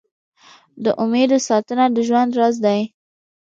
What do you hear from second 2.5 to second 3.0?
دی.